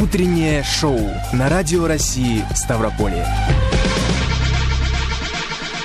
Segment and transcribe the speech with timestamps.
[0.00, 1.00] Утреннее шоу
[1.32, 3.26] на Радио России Ставрополье.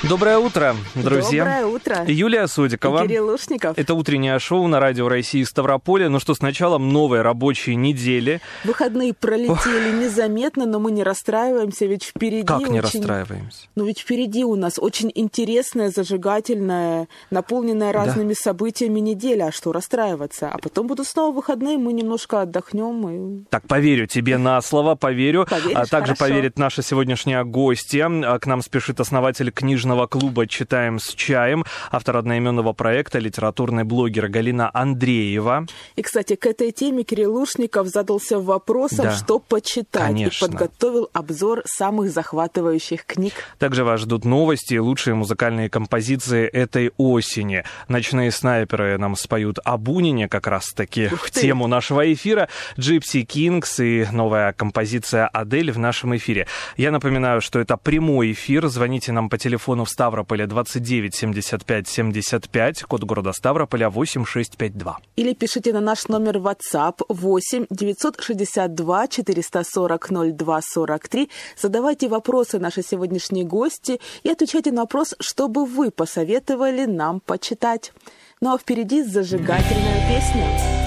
[0.10, 1.46] Доброе утро, друзья.
[1.46, 2.04] Доброе утро.
[2.08, 3.06] Юлия Судикова.
[3.06, 3.78] И Кирилл Лушников.
[3.78, 6.10] Это утреннее шоу на Радио России Ставрополе.
[6.10, 8.42] Ну что, с началом новой рабочей недели.
[8.66, 13.68] Выходные пролетели незаметно, но мы не расстраиваемся, ведь впереди Как не очень- расстраиваемся?
[13.76, 19.46] Ну ведь впереди у нас очень интересная, зажигательная, наполненная разными событиями неделя.
[19.48, 20.50] А что расстраиваться?
[20.50, 23.08] А потом будут снова выходные, мы немножко отдохнем
[23.42, 25.48] и Так, поверю тебе на слово, поверю.
[25.50, 25.78] Поверишь?
[25.78, 26.26] а также Хорошо.
[26.26, 28.10] поверит наша сегодняшняя гостья.
[28.12, 34.28] А К нам спешит основатель книжного клуба «Читаем с чаем», автор одноименного проекта, литературный блогер
[34.28, 35.66] Галина Андреева.
[35.96, 39.12] И, кстати, к этой теме Кирилл Лушников задался вопросом, Да.
[39.14, 40.08] что почитать.
[40.08, 40.46] Конечно.
[40.46, 43.34] И подготовил обзор самых захватывающих книг.
[43.60, 47.64] Также вас ждут новости и лучшие музыкальные композиции этой осени.
[47.88, 52.50] Ночные снайперы нам споют о Бунине как раз-таки в тему нашего эфира.
[52.78, 56.48] Gypsy Kings и новая композиция Адель в нашем эфире.
[56.78, 58.68] Я напоминаю, что это прямой эфир.
[58.68, 65.00] Звоните нам по телефону в Ставрополе 29 75 75, код города Ставрополя 8652.
[65.16, 71.30] Или пишите на наш номер WhatsApp 8 962 440 02 43.
[71.58, 77.94] Задавайте вопросы нашей сегодняшней гости и отвечайте на вопрос, что бы вы посоветовали нам почитать.
[78.42, 80.83] Ну а впереди зажигательная песня.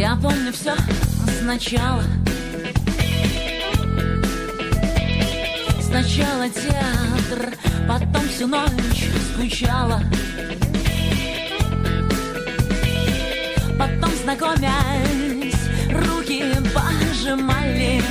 [0.00, 0.74] Я помню все
[1.42, 2.02] сначала.
[5.82, 7.52] Сначала театр,
[7.86, 10.00] потом всю ночь скучала.
[13.78, 16.44] Потом знакомясь, руки
[16.74, 18.02] пожимали.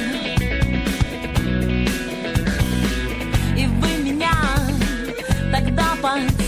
[3.57, 4.31] И вы меня
[5.51, 6.38] тогда поцеловали.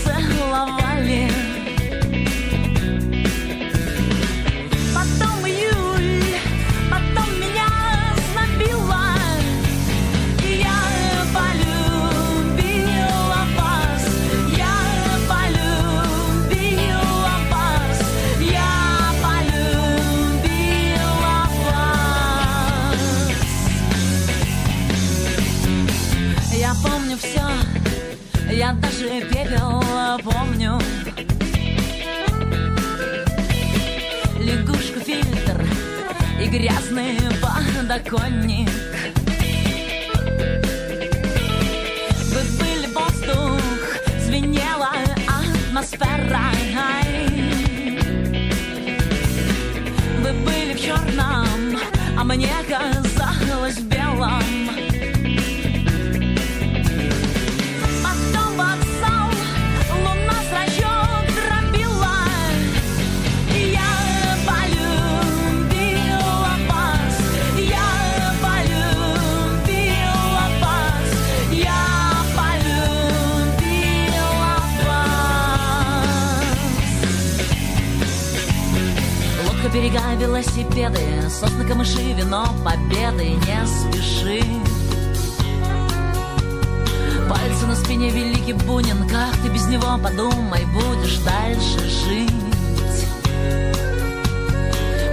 [89.72, 92.30] Него, подумай, будешь дальше жить.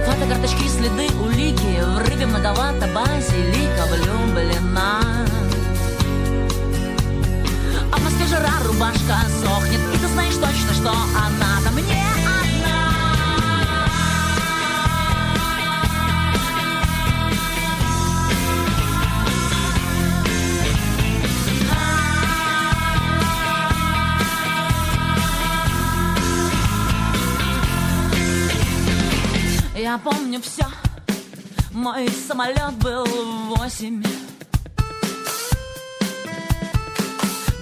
[0.04, 5.00] Фотокарточки, следы, улики, в рыбе многовато базилика влюблена.
[7.90, 11.49] А в Москве жара, рубашка сохнет, и ты знаешь точно, что она
[29.90, 30.64] Я помню все,
[31.72, 33.04] мой самолет был
[33.48, 34.00] восемь.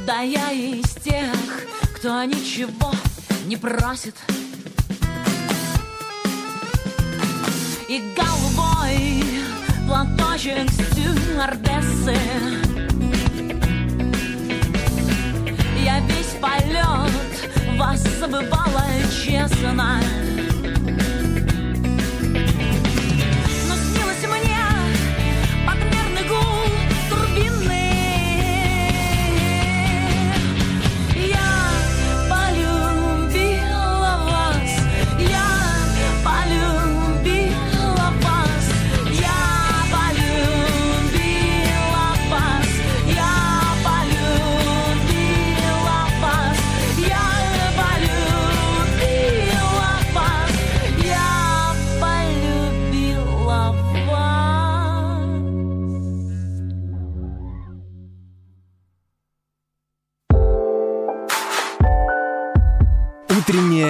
[0.06, 1.32] Да я из тех,
[1.96, 2.92] кто ничего
[3.46, 4.14] не просит.
[7.88, 9.24] И голубой
[9.86, 12.14] платочек стюардессы.
[15.82, 17.08] Я весь полет
[18.28, 18.84] бывало
[19.24, 20.27] честно.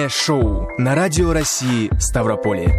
[0.09, 2.73] Шоу на Радио России Ставрополье.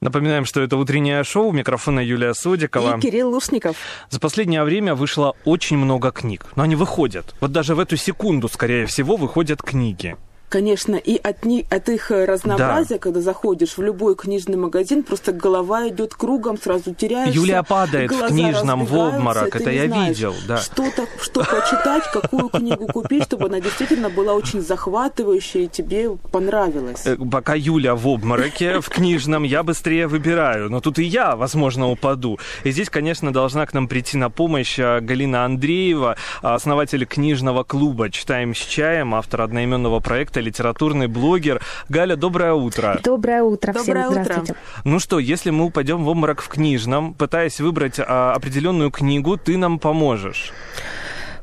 [0.00, 1.48] Напоминаем, что это утреннее шоу.
[1.48, 2.96] У микрофона Юлия Судикова.
[2.96, 3.76] И Кирилл Лушников.
[4.08, 6.46] За последнее время вышло очень много книг.
[6.56, 7.34] Но они выходят.
[7.40, 10.16] Вот даже в эту секунду, скорее всего, выходят книги.
[10.50, 12.98] Конечно, и от, ни, от их э, разнообразия, да.
[12.98, 17.38] когда заходишь в любой книжный магазин, просто голова идет кругом, сразу теряешься.
[17.38, 20.34] Юлия падает в книжном в обморок, это я знаешь, видел.
[20.48, 20.56] Да.
[20.56, 26.10] Что, так, что почитать, какую книгу купить, чтобы она действительно была очень захватывающая и тебе
[26.32, 27.06] понравилась.
[27.06, 30.68] Э, пока Юля в обмороке в книжном, я быстрее выбираю.
[30.68, 32.40] Но тут и я, возможно, упаду.
[32.64, 38.10] И здесь, конечно, должна к нам прийти на помощь э, Галина Андреева, основатель книжного клуба
[38.10, 41.60] «Читаем с чаем», автор одноименного проекта литературный блогер.
[41.88, 43.00] Галя, доброе утро.
[43.02, 44.52] Доброе утро доброе всем, здравствуйте.
[44.52, 44.82] Утро.
[44.84, 49.56] Ну что, если мы упадем в обморок в книжном, пытаясь выбрать а, определенную книгу, ты
[49.56, 50.52] нам поможешь.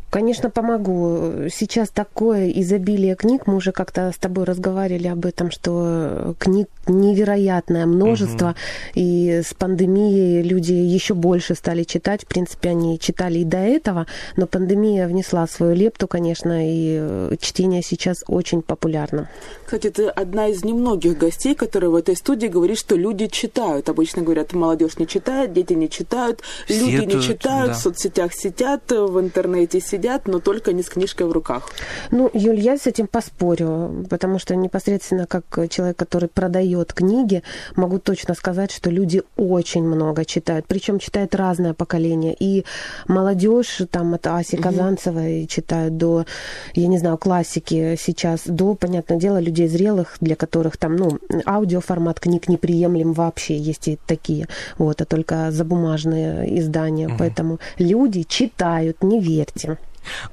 [0.10, 1.50] Конечно, помогу.
[1.52, 7.86] Сейчас такое изобилие книг, мы уже как-то с тобой разговаривали об этом, что книг невероятное
[7.86, 8.56] множество, угу.
[8.96, 12.24] и с пандемией люди еще больше стали читать.
[12.24, 14.08] В принципе, они читали и до этого,
[14.38, 19.30] но пандемия внесла свою лепту, конечно, и э, чтение сейчас очень популярно.
[19.66, 23.90] Кстати, ты одна из немногих гостей, которые в этой студии говорит, что люди читают.
[23.90, 27.74] Обычно говорят, молодежь не читает, дети не читают, Все люди не читают, да.
[27.74, 31.70] в соцсетях сидят, в интернете сидят сидят, но только не с книжкой в руках.
[32.12, 37.42] Ну, Юль, я с этим поспорю, потому что непосредственно как человек, который продает книги,
[37.76, 42.36] могу точно сказать, что люди очень много читают, причем читают разное поколение.
[42.40, 42.66] И
[43.08, 45.48] молодежь, там от Аси Казанцевой угу.
[45.48, 46.26] читают до,
[46.74, 52.20] я не знаю, классики сейчас, до, понятное дело, людей зрелых, для которых там, ну, аудиоформат
[52.20, 54.48] книг неприемлем вообще, есть и такие,
[54.78, 57.08] вот, а только за бумажные издания.
[57.08, 57.16] Угу.
[57.18, 59.78] Поэтому люди читают, не верьте.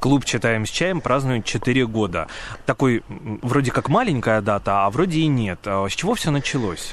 [0.00, 2.29] Клуб «Читаем с чаем» празднует 4 года.
[2.67, 3.03] Такой
[3.43, 5.61] вроде как маленькая дата, а вроде и нет.
[5.65, 6.93] А с чего все началось?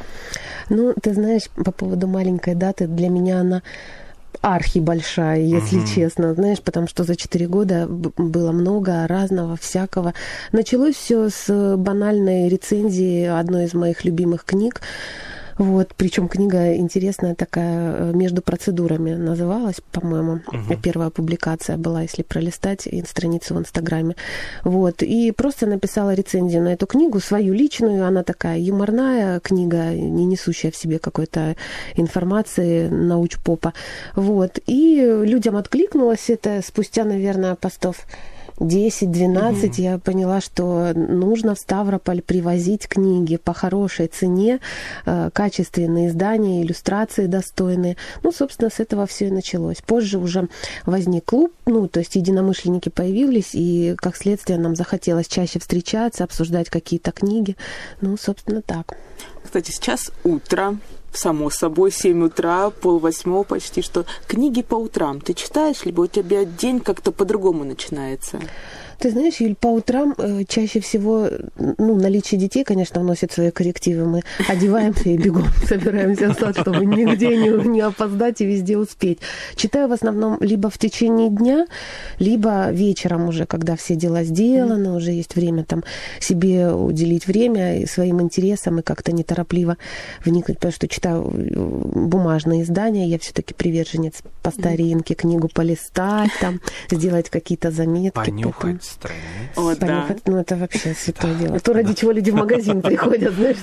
[0.69, 3.61] Ну, ты знаешь, по поводу маленькой даты, для меня она
[4.41, 5.87] архи большая, если угу.
[5.87, 10.13] честно, знаешь, потому что за четыре года было много разного, всякого.
[10.51, 14.81] Началось все с банальной рецензии одной из моих любимых книг
[15.61, 20.41] вот, причем книга интересная такая, э, между процедурами называлась, по-моему.
[20.47, 20.81] Угу.
[20.81, 24.15] Первая публикация была, если пролистать страницу в Инстаграме.
[24.63, 30.25] Вот, и просто написала рецензию на эту книгу, свою личную, она такая юморная книга, не
[30.25, 31.55] несущая в себе какой-то
[31.95, 33.73] информации научпопа.
[34.15, 38.07] Вот, и людям откликнулось это спустя, наверное, постов
[38.61, 39.81] 10-12 угу.
[39.81, 44.59] я поняла, что нужно в Ставрополь привозить книги по хорошей цене,
[45.05, 47.97] э, качественные издания, иллюстрации достойные.
[48.23, 49.81] Ну, собственно, с этого все и началось.
[49.81, 50.47] Позже уже
[50.85, 56.69] возник клуб, ну, то есть единомышленники появились, и, как следствие, нам захотелось чаще встречаться, обсуждать
[56.69, 57.57] какие-то книги.
[58.01, 58.95] Ну, собственно, так.
[59.43, 60.77] Кстати, сейчас утро,
[61.13, 66.07] само собой, 7 утра, пол восьмого почти, что книги по утрам ты читаешь, либо у
[66.07, 68.39] тебя день как-то по-другому начинается?
[69.01, 71.27] Ты знаешь, Юль, по утрам э, чаще всего,
[71.57, 74.05] ну, наличие детей, конечно, вносит свои коррективы.
[74.05, 79.17] Мы одеваемся и бегом собираемся в сад, чтобы нигде не, не опоздать и везде успеть.
[79.55, 81.65] Читаю в основном либо в течение дня,
[82.19, 84.95] либо вечером уже, когда все дела сделаны, mm.
[84.95, 85.83] уже есть время там
[86.19, 89.77] себе уделить время и своим интересам и как-то неторопливо
[90.23, 96.61] вникнуть, потому что читаю э, бумажные издания, я все-таки приверженец по старинке, книгу полистать, там,
[96.91, 98.13] сделать какие-то заметки.
[98.13, 99.21] Понюхать страниц.
[99.55, 100.15] О, да.
[100.25, 101.59] Ну, это вообще святое дело.
[101.59, 103.57] То, ради чего люди в магазин приходят, знаешь.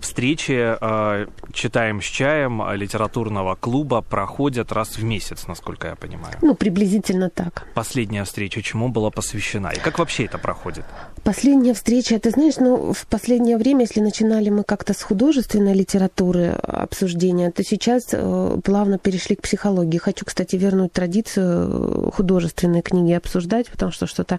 [0.00, 6.34] Встречи э, «Читаем с чаем» литературного клуба проходят раз в месяц, насколько я понимаю.
[6.42, 7.66] Ну, приблизительно так.
[7.74, 9.68] Последняя встреча чему была посвящена?
[9.68, 10.84] И как вообще это проходит?
[11.24, 16.50] Последняя встреча, ты знаешь, ну, в последнее время, если начинали мы как-то с художественной литературы
[16.62, 19.98] обсуждения, то сейчас э, плавно перешли к психологии.
[19.98, 24.38] Хочу, кстати, вернуть традицию художественные книги обсуждать, потому что что-то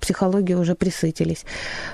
[0.00, 1.44] психологии уже присытились.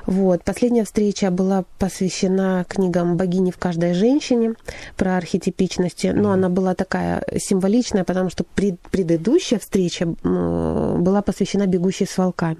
[0.07, 0.45] Вот.
[0.45, 4.55] Последняя встреча была посвящена книгам «Богини в каждой женщине»
[4.97, 12.07] про архетипичности, но она была такая символичная, потому что пред, предыдущая встреча была посвящена «Бегущей
[12.07, 12.59] с волками».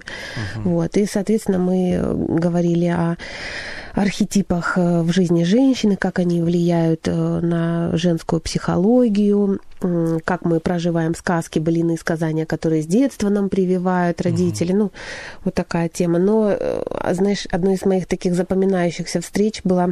[0.57, 0.71] Угу.
[0.71, 0.97] Вот.
[0.97, 2.01] И, соответственно, мы
[2.39, 3.17] говорили о
[3.97, 9.59] архетипах э, в жизни женщины, как они влияют э, на женскую психологию,
[10.25, 14.73] как мы проживаем сказки, былины, сказания, которые с детства нам прививают родители.
[14.73, 14.79] Mm-hmm.
[14.79, 14.93] Ну,
[15.45, 16.19] вот такая тема.
[16.19, 19.91] Но, э, знаешь, одной из моих таких запоминающихся встреч была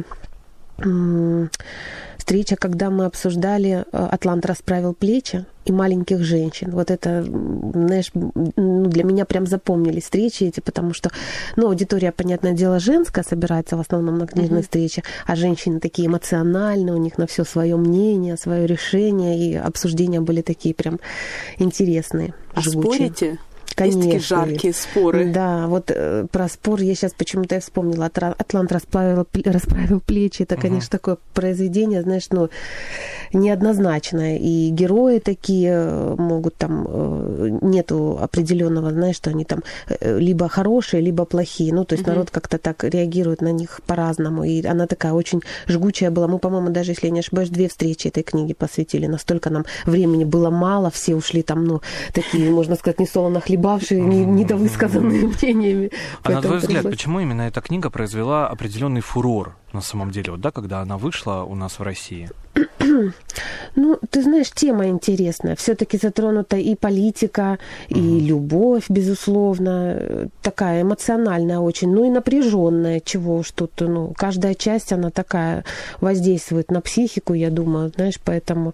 [2.25, 6.71] встреча, когда мы обсуждали э, «Атлант расправил плечи» и «Маленьких женщин».
[6.71, 11.11] Вот это, знаешь, ну, для меня прям запомнились встречи эти, потому что,
[11.55, 14.63] ну, аудитория, понятное дело, женская собирается в основном на книжной mm-hmm.
[14.63, 20.19] встрече, а женщины такие эмоциональные, у них на все свое мнение, свое решение, и обсуждения
[20.19, 20.99] были такие прям
[21.59, 22.33] интересные.
[22.55, 23.11] А живучие.
[23.11, 23.39] спорите?
[23.75, 23.99] Конечно.
[23.99, 25.31] Есть такие жаркие споры.
[25.33, 28.05] Да, вот э, про спор я сейчас почему-то я вспомнила.
[28.05, 30.43] Атлант расправил, расправил плечи.
[30.43, 30.91] Это, конечно, угу.
[30.91, 32.49] такое произведение, знаешь, ну,
[33.33, 34.37] неоднозначное.
[34.37, 36.85] И герои такие э, могут там...
[36.87, 41.73] Э, нету определенного, знаешь, что они там э, либо хорошие, либо плохие.
[41.73, 42.11] Ну, то есть угу.
[42.11, 44.45] народ как-то так реагирует на них по-разному.
[44.45, 46.27] И она такая очень жгучая была.
[46.27, 49.05] Мы, по-моему, даже, если я не ошибаюсь, две встречи этой книги посвятили.
[49.07, 50.89] Настолько нам времени было мало.
[50.91, 51.81] Все ушли там, ну,
[52.13, 55.91] такие, можно сказать, не солоно хлеба погибавшие недовысказанными мнениями.
[56.23, 60.41] А на твой взгляд, почему именно эта книга произвела определенный фурор на самом деле, вот,
[60.41, 62.29] да, когда она вышла у нас в России?
[63.75, 65.55] Ну, ты знаешь, тема интересная.
[65.55, 67.59] Все-таки затронута и политика,
[67.89, 68.19] и угу.
[68.19, 75.09] любовь, безусловно, такая эмоциональная очень, ну и напряженная, чего уж тут, ну, каждая часть, она
[75.09, 75.65] такая
[75.99, 78.73] воздействует на психику, я думаю, знаешь, поэтому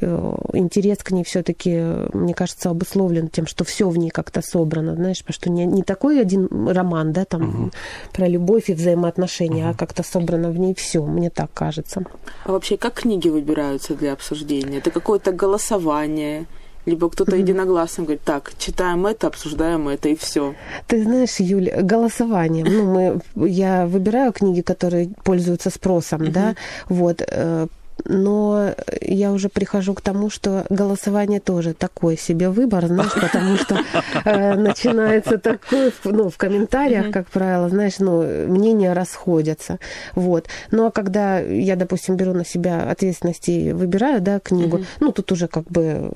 [0.00, 1.80] э, интерес к ней все-таки,
[2.12, 5.82] мне кажется, обусловлен тем, что все в ней как-то собрано, знаешь, потому что не, не
[5.84, 7.70] такой один роман, да, там угу.
[8.12, 9.74] про любовь и взаимоотношения, угу.
[9.74, 12.02] а как-то собрано в ней все, мне так кажется.
[12.44, 14.78] А вообще, как книги выбираются для обсуждения?
[14.78, 16.46] Это какое-то голосование?
[16.86, 20.54] Либо кто-то единогласно говорит, так, читаем это, обсуждаем это, и все.
[20.86, 22.64] Ты знаешь, Юля, голосование.
[22.64, 26.54] Ну, мы, я выбираю книги, которые пользуются спросом, да,
[26.88, 27.66] вот, э,
[28.04, 33.80] но я уже прихожу к тому, что голосование тоже такой себе выбор, знаешь, потому что
[34.24, 39.78] э, начинается такое, ну, в комментариях, как правило, знаешь, ну, мнения расходятся,
[40.14, 40.46] вот.
[40.70, 45.32] Ну, а когда я, допустим, беру на себя ответственность и выбираю, да, книгу, ну, тут
[45.32, 46.12] уже как бы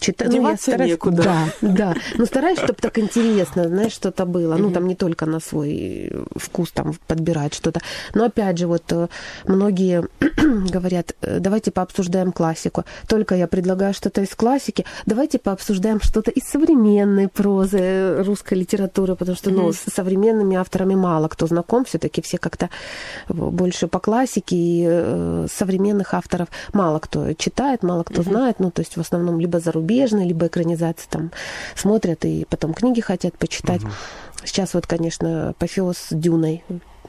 [0.00, 0.30] читаю.
[0.30, 1.22] Ну, я стараюсь, некуда.
[1.22, 1.94] Да, да.
[2.16, 4.56] Но стараюсь, чтобы так интересно, знаешь, что-то было.
[4.56, 7.80] Ну, там не только на свой вкус там подбирать что-то.
[8.14, 9.08] Но опять же, вот э,
[9.44, 10.81] многие говорят,
[11.22, 12.84] «Э, давайте пообсуждаем классику.
[13.08, 19.16] Только я предлагаю что-то из классики, давайте пообсуждаем что-то из современной прозы э, русской литературы,
[19.16, 22.70] потому что, ну, с современными авторами мало кто знаком, все-таки все как-то
[23.28, 28.80] больше по классике, и э, современных авторов мало кто читает, мало кто знает, ну, то
[28.80, 31.30] есть в основном либо зарубежные, либо экранизации там
[31.76, 33.82] смотрят и потом книги хотят почитать.
[34.44, 36.64] Сейчас вот, конечно, апофеоз с Дюной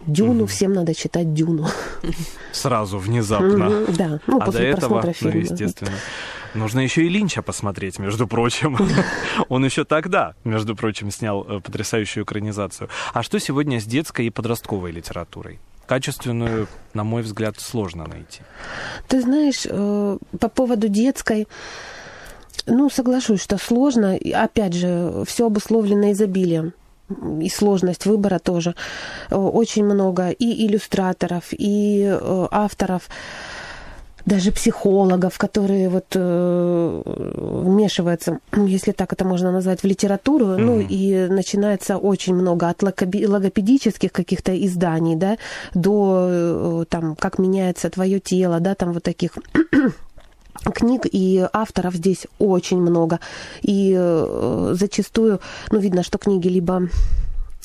[0.08, 1.68] Дюну, всем надо читать Дюну.
[2.52, 3.86] Сразу, внезапно.
[3.88, 5.38] Да, ну, а после до этого, ну, фильма.
[5.38, 5.92] естественно.
[6.54, 8.78] Нужно еще и Линча посмотреть, между прочим.
[9.50, 12.90] Он еще тогда, между прочим, снял э, потрясающую экранизацию.
[13.14, 15.60] А что сегодня с детской и подростковой литературой?
[15.88, 18.42] Качественную, на мой взгляд, сложно найти.
[19.08, 21.48] Ты знаешь, э, по поводу детской,
[22.68, 24.18] ну, соглашусь, что сложно.
[24.34, 26.74] Опять же, все обусловлено изобилием
[27.42, 28.76] и сложность выбора тоже.
[29.30, 33.10] Э, очень много и иллюстраторов, и э, авторов
[34.26, 40.58] даже психологов, которые вот э, вмешиваются, если так это можно назвать, в литературу, mm-hmm.
[40.58, 45.38] ну и начинается очень много от логопедических каких-то изданий, да,
[45.74, 49.38] до там, как меняется твое тело, да, там вот таких
[50.72, 53.20] книг и авторов здесь очень много.
[53.62, 55.40] И э, зачастую,
[55.72, 56.90] ну, видно, что книги либо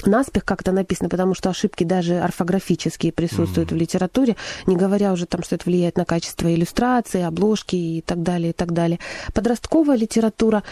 [0.07, 3.75] наспех как-то написано, потому что ошибки даже орфографические присутствуют mm-hmm.
[3.75, 4.37] в литературе,
[4.67, 8.52] не говоря уже там, что это влияет на качество иллюстрации, обложки и так далее, и
[8.52, 8.99] так далее.
[9.35, 10.62] Подростковая литература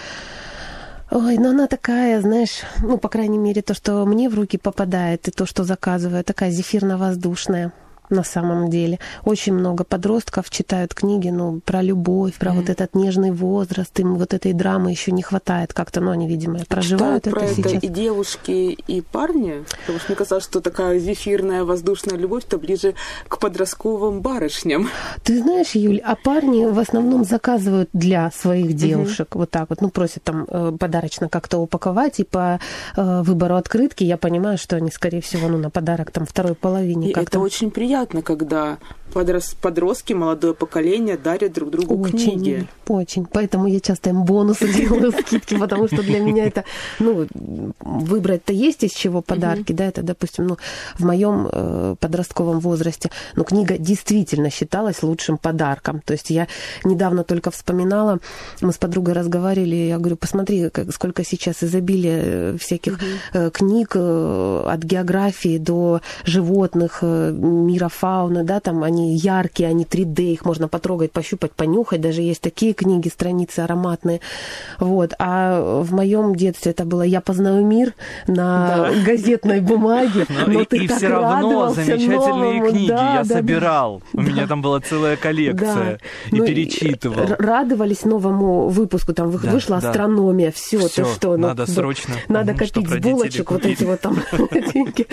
[1.08, 5.28] Ой, ну она такая, знаешь, ну, по крайней мере, то, что мне в руки попадает,
[5.28, 7.72] и то, что заказываю, такая зефирно-воздушная.
[8.10, 8.98] На самом деле.
[9.24, 12.56] Очень много подростков читают книги, ну, про любовь, про mm-hmm.
[12.56, 16.60] вот этот нежный возраст, им вот этой драмы еще не хватает как-то, ну, они, видимо,
[16.68, 17.72] проживают Читают это про сейчас.
[17.72, 22.94] это и девушки, и парни, потому что мне казалось, что такая зефирная воздушная любовь-то ближе
[23.28, 24.88] к подростковым барышням.
[25.22, 29.38] Ты знаешь, Юль, а парни в основном заказывают для своих девушек mm-hmm.
[29.38, 32.60] вот так вот, ну, просят там э, подарочно как-то упаковать, и по
[32.96, 37.12] э, выбору открытки я понимаю, что они, скорее всего, ну, на подарок там второй половине
[37.12, 37.38] как-то.
[37.38, 38.78] это очень приятно, когда
[39.12, 42.66] подрос- подростки, молодое поколение дарят друг другу Очень, книги.
[42.88, 43.26] очень.
[43.26, 46.64] Поэтому я часто им бонусы делаю, скидки, потому что для меня это,
[46.98, 47.26] ну,
[47.80, 50.56] выбрать-то есть из чего подарки, да, это, допустим, ну,
[50.98, 56.00] в моем э, подростковом возрасте, ну, книга действительно считалась лучшим подарком.
[56.04, 56.46] То есть я
[56.84, 58.18] недавно только вспоминала,
[58.60, 62.98] мы с подругой разговаривали, я говорю, посмотри, сколько сейчас изобилия э, всяких
[63.32, 70.44] э, книг от географии до животных, мира фауны, да, там они яркие, они 3D, их
[70.44, 74.20] можно потрогать, пощупать, понюхать, даже есть такие книги, страницы ароматные,
[74.78, 75.12] вот.
[75.18, 77.94] А в моем детстве это было «Я познаю мир»
[78.26, 82.70] на газетной бумаге, Ну, но и, ты и так все равно замечательные новому.
[82.70, 83.34] книги Да, я да, да.
[83.36, 84.02] собирал.
[84.12, 84.22] У Да.
[84.22, 86.00] меня там была целая коллекция.
[86.30, 87.26] И Ну, перечитывал.
[87.38, 89.88] радовались новому выпуску, там вы- Да, вышла да.
[89.88, 91.36] астрономия, все, ты что?
[91.36, 92.14] ну, надо срочно.
[92.28, 94.16] Надо чтоб копить с булочек вот эти вот там
[94.72, 95.06] деньги.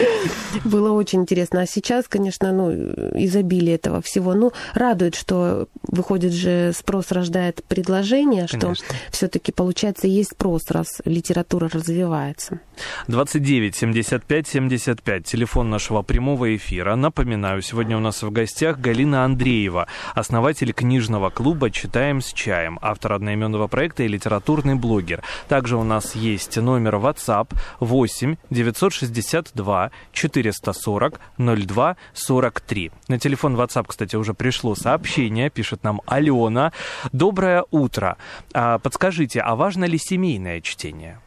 [0.63, 1.61] Было очень интересно.
[1.61, 2.71] А сейчас, конечно, ну,
[3.15, 4.33] изобилие этого всего.
[4.33, 8.95] Ну, радует, что выходит же спрос рождает предложение, что Конечно.
[9.11, 12.59] все-таки получается есть спрос, раз литература развивается.
[13.07, 16.95] 29 75 75, телефон нашего прямого эфира.
[16.95, 23.13] Напоминаю, сегодня у нас в гостях Галина Андреева, основатель книжного клуба «Читаем с чаем», автор
[23.13, 25.23] одноименного проекта и литературный блогер.
[25.47, 27.49] Также у нас есть номер WhatsApp
[27.79, 32.91] 8 962 440 02 43.
[33.07, 36.71] На телефон WhatsApp, кстати, уже пришло сообщение, пишет нам Алена.
[37.11, 38.17] Доброе утро.
[38.53, 41.19] А, Подскажите, а важно ли семейное чтение?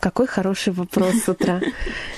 [0.00, 1.60] Какой хороший вопрос с утра.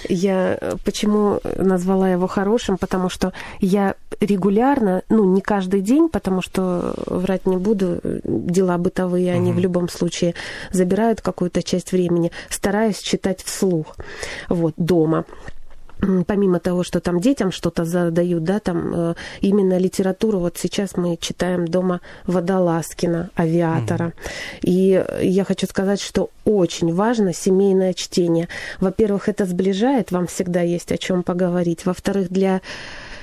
[0.09, 2.77] Я э, почему назвала его хорошим?
[2.77, 8.76] Потому что я регулярно, ну, не каждый день, потому что врать не буду, э, дела
[8.76, 10.35] бытовые, они в любом случае
[10.73, 12.33] забирают какую-то часть времени.
[12.50, 13.97] Стараюсь читать вслух,
[14.49, 15.25] вот, дома.
[16.26, 21.17] Помимо того, что там детям что-то задают, да, там э, именно литературу, вот сейчас мы
[21.17, 24.13] читаем дома Водолазкина, авиатора.
[24.63, 28.49] И я хочу сказать, что очень важно семейное чтение.
[28.80, 31.86] Во-первых, это сближает, вам всегда есть о чем поговорить.
[31.86, 32.60] Во-вторых, для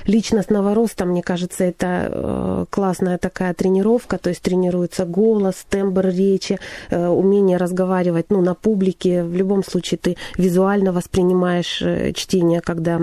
[0.08, 6.58] личностного роста, мне кажется, это э, классная такая тренировка, то есть тренируется голос, тембр речи,
[6.90, 9.22] э, умение разговаривать ну, на публике.
[9.22, 13.00] В любом случае ты визуально воспринимаешь э, чтение, когда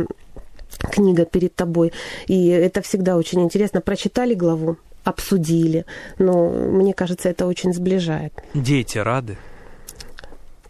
[0.91, 1.93] книга перед тобой.
[2.27, 3.81] И это всегда очень интересно.
[3.81, 5.85] Прочитали главу, обсудили.
[6.17, 8.33] Но мне кажется, это очень сближает.
[8.53, 9.37] Дети рады?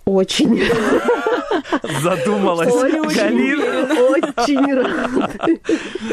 [0.05, 0.61] Очень.
[2.01, 2.73] Задумалась
[3.15, 3.93] Галина.
[4.12, 5.31] очень рад.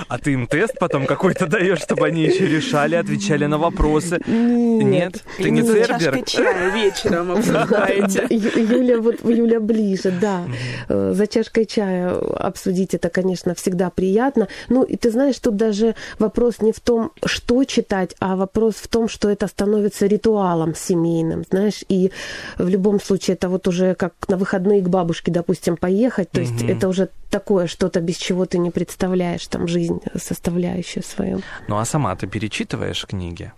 [0.09, 4.21] А ты им тест потом какой-то даешь, чтобы они еще решали, отвечали на вопросы?
[4.27, 5.23] Нет?
[5.39, 6.23] Ты не Цербер?
[6.25, 8.27] чая вечером обсуждаете.
[8.31, 10.43] Юля, вот Юля ближе, да.
[10.89, 14.49] Э, За чашкой чая обсудить это, конечно, всегда приятно.
[14.69, 18.89] Ну, и ты знаешь, тут даже вопрос не в том, что читать, а вопрос в
[18.89, 22.11] том, что это становится ритуалом семейным, знаешь, и
[22.59, 26.63] в любом случае это вот уже как на выходные к бабушке, допустим, поехать, то есть
[26.63, 31.41] это уже такое что-то, без чего ты не представляешь там жизнь составляющую свою.
[31.69, 33.53] Ну а сама ты перечитываешь книги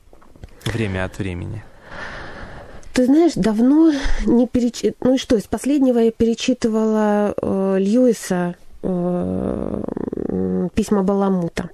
[0.65, 1.63] время от времени?
[2.93, 3.93] Ты знаешь, давно
[4.25, 4.97] не перечитывала...
[5.01, 9.83] Ну и что, из последнего я перечитывала э, Льюиса э,
[10.75, 11.71] «Письма Баламута».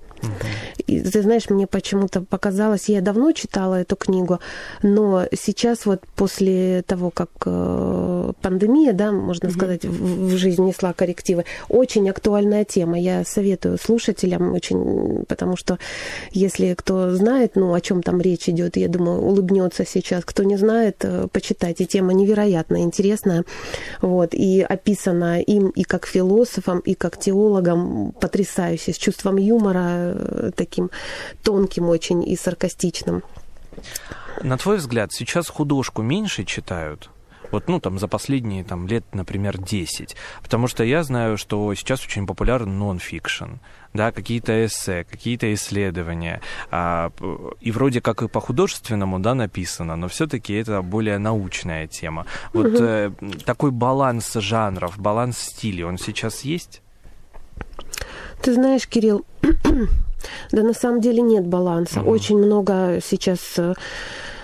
[0.87, 4.41] И ты знаешь, мне почему-то показалось, я давно читала эту книгу,
[4.83, 10.93] но сейчас вот после того, как э, пандемия, да, можно сказать, в, в жизнь несла
[10.93, 12.99] коррективы, очень актуальная тема.
[12.99, 15.79] Я советую слушателям очень, потому что
[16.33, 20.25] если кто знает, ну, о чем там речь идет, я думаю, улыбнется сейчас.
[20.25, 21.85] Кто не знает, э, почитайте.
[21.85, 23.45] Тема невероятно интересная.
[24.01, 30.51] Вот, и описана им и как философом, и как теологом потрясающе, с чувством юмора э,
[30.55, 30.91] таким
[31.43, 33.23] тонким очень и саркастичным.
[34.43, 37.11] На твой взгляд, сейчас художку меньше читают?
[37.51, 40.17] Вот, ну, там, за последние, там, лет, например, 10.
[40.43, 43.55] Потому что я знаю, что сейчас очень популярен нон-фикшн,
[43.93, 46.41] да, какие-то эссе, какие-то исследования.
[46.71, 47.11] А,
[47.61, 52.27] и вроде как и по художественному, да, написано, но все-таки это более научная тема.
[52.53, 53.11] Вот э,
[53.45, 56.83] такой баланс жанров, баланс стилей, он сейчас есть?
[58.43, 59.25] Ты знаешь, Кирилл,
[60.53, 62.01] да на самом деле нет баланса.
[62.01, 62.11] Угу.
[62.11, 63.75] Очень много сейчас э,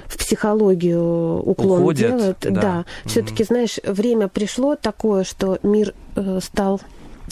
[0.06, 2.38] в психологию уклон Уходят, делают.
[2.40, 2.50] да.
[2.50, 2.84] Да.
[3.04, 6.80] Все-таки, знаешь, время пришло такое, что мир э, стал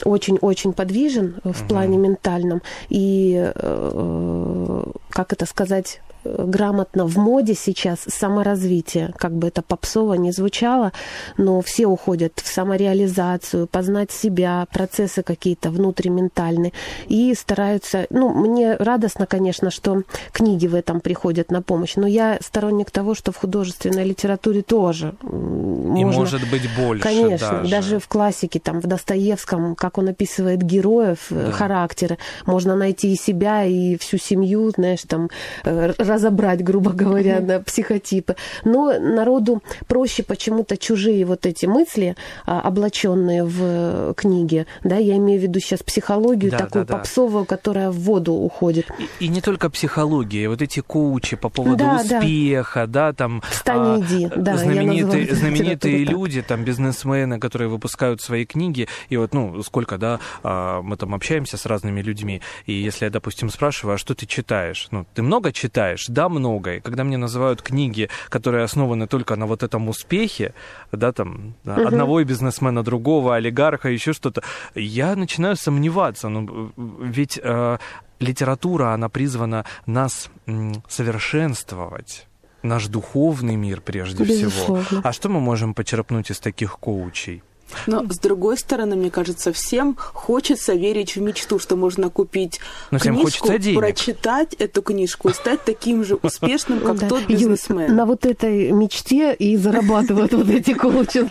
[0.04, 1.68] очень-очень подвижен в Мгм.
[1.68, 2.62] плане ментальном.
[2.88, 10.14] И, э, как это сказать, э, грамотно в моде сейчас саморазвитие, как бы это попсово
[10.14, 10.92] не звучало,
[11.36, 16.72] но все уходят в самореализацию, познать себя, процессы какие-то внутриментальные,
[17.06, 22.38] и стараются, ну, мне радостно, конечно, что книги в этом приходят на помощь, но я
[22.40, 26.20] сторонник того, что в художественной литературе тоже И можно...
[26.20, 27.70] может быть больше Конечно, даже.
[27.70, 31.52] даже в классике, там, в Достоевском, как он описывает героев, э, Да.
[31.52, 35.30] характеры, можно найти и себя, и всю семью, знаешь, там,
[35.64, 38.36] э, разобрать, грубо говоря, на психотипы.
[38.64, 45.16] Но народу проще почему-то чужие вот эти мысли, а, облаченные в э, книге, да, я
[45.16, 46.98] имею в виду сейчас психологию Да, такую да, да.
[46.98, 48.86] попсовую, которая в воду уходит.
[48.98, 52.18] И, и не только психология, вот эти коучи по поводу Да, да.
[52.18, 56.12] успеха, да, там Встань и иди, да, я знаменитые, называю знаменитые литературу так.
[56.12, 61.14] люди, там бизнесмены, которые выпускают свои книги, и вот, ну, сколько, да, а, мы там
[61.14, 64.88] общаемся с разными людьми, и если я, допустим, спрашиваю, а что ты читаешь?
[64.90, 66.03] Ну, ты много читаешь?
[66.08, 66.74] Да, много.
[66.74, 70.54] И когда мне называют книги, которые основаны только на вот этом успехе,
[70.92, 71.86] да, там, да, Мгм.
[71.88, 74.42] одного бизнесмена, другого, олигарха, еще что-то,
[74.74, 76.28] я начинаю сомневаться.
[76.28, 77.78] Ну, ведь э,
[78.20, 82.26] литература, она призвана нас м, совершенствовать.
[82.62, 84.46] Наш духовный мир прежде всего.
[84.50, 85.00] Безусловно.
[85.04, 87.42] А что мы можем почерпнуть из таких коучей?
[87.86, 92.60] Но, с другой стороны, мне кажется, всем хочется верить в мечту, что можно купить
[92.90, 93.78] Но всем книжку, хочется денег.
[93.80, 97.08] прочитать эту книжку и стать таким же успешным, как Да.
[97.08, 97.94] тот Юль, бизнесмен.
[97.94, 101.28] на вот этой мечте и зарабатывают вот эти коучи.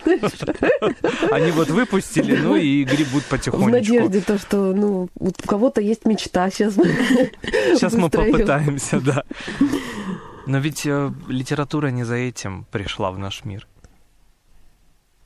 [1.32, 3.70] Они вот выпустили, ну и гребут В потихонечку.
[3.70, 6.50] надежде то, что ну, у кого-то есть мечта.
[6.50, 6.84] Сейчас мы,
[7.74, 9.24] Сейчас мы попытаемся, да.
[10.46, 13.66] Но ведь э, литература не за этим пришла в наш мир.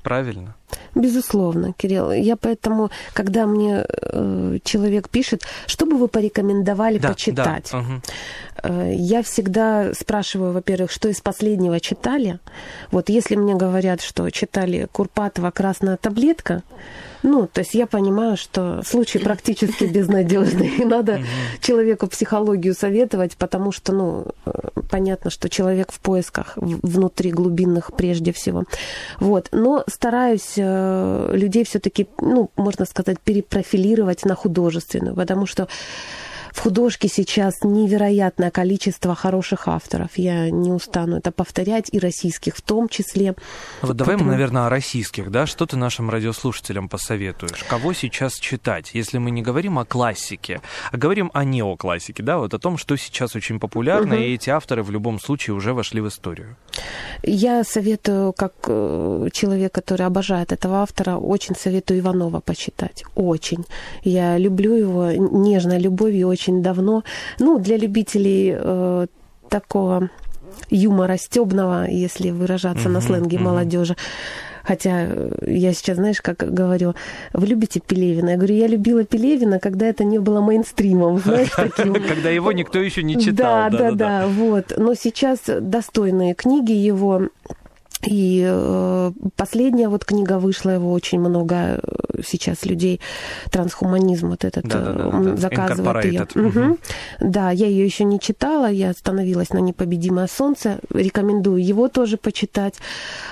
[0.03, 0.55] Правильно?
[0.95, 2.13] Безусловно, Кирилл.
[2.13, 8.03] Я поэтому, когда мне э, человек пишет, что бы вы порекомендовали Да, почитать, да, мгм.
[8.63, 12.39] Э, Я всегда спрашиваю, во-первых, что из последнего читали.
[12.91, 16.63] Вот если мне говорят, что читали Курпатова «Красная таблетка»,
[17.23, 20.69] ну, то есть я понимаю, что случай практически безнадежный.
[20.79, 21.21] И надо
[21.61, 24.51] человеку психологию советовать, потому что, ну, э,
[24.91, 28.65] понятно, что человек в поисках внутри глубинных прежде всего.
[29.19, 29.49] Вот.
[29.53, 35.69] Но стараюсь э, людей все-таки, ну, можно сказать, перепрофилировать на художественную, потому что
[36.59, 40.11] в художке сейчас невероятное количество хороших авторов.
[40.17, 43.37] Я не устану это повторять, и российских в том числе.
[43.81, 45.47] Вот давай мы, Поэтому- наверное, о российских, да?
[45.47, 47.63] Что ты нашим радиослушателям посоветуешь?
[47.69, 48.91] Кого сейчас читать?
[48.93, 52.39] Если мы не говорим о классике, а говорим о неоклассике, да?
[52.39, 54.25] Вот о том, что сейчас очень популярно, Мгм.
[54.25, 56.57] и эти авторы в любом случае уже вошли в историю.
[57.23, 63.05] Я советую, как э, человек, который обожает этого автора, очень советую Иванова почитать.
[63.15, 63.65] Очень.
[64.03, 67.05] Я люблю его нежной любовью очень давно.
[67.39, 69.07] Ну, для любителей э,
[69.49, 70.11] такого
[70.71, 73.47] юмора стебного, если выражаться на Мгм, сленге мгм.
[73.47, 73.97] молодежи.
[74.65, 76.95] Хотя э, я сейчас, знаешь, как говорю,
[77.33, 78.31] вы любите Пелевина?
[78.31, 81.95] Я говорю, я любила Пелевина, когда это не было мейнстримом, знаешь, таким.
[81.95, 83.71] Когда его никто еще не читал.
[83.71, 84.75] Да, да, да, вот.
[84.77, 87.29] Но сейчас достойные книги его.
[88.07, 93.01] И э, последняя вот книга вышла, его очень много э, сейчас людей
[93.51, 96.27] трансхуманизм вот этот Да-да-да, э, м, да, заказывает ее.
[96.35, 96.79] Мгм.
[97.21, 102.75] Да, я ее еще не читала, я остановилась на непобедимое солнце, рекомендую его тоже почитать.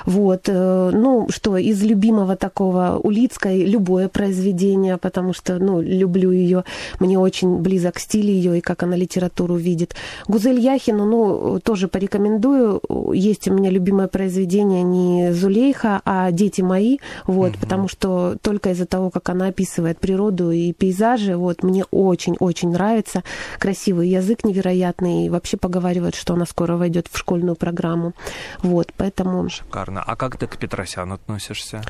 [0.05, 6.64] Вот, э, ну что из любимого такого Улицкой любое произведение, потому что, ну, люблю ее,
[6.98, 9.94] мне очень близок стиль ее и как она литературу видит.
[10.26, 12.81] Гузель Яхину, ну, тоже порекомендую.
[13.14, 17.61] Есть у меня любимое произведение не Зулейха, а «Дети мои», вот, Мгм.
[17.61, 23.23] потому что только из-за того, как она описывает природу и пейзажи, вот, мне очень-очень нравится.
[23.59, 28.12] Красивый язык невероятный, и вообще поговаривают, что она скоро войдет в школьную программу.
[28.62, 29.49] Вот, поэтому...
[29.49, 30.03] Шикарно.
[30.07, 31.83] А как ты к Петросяну относишься?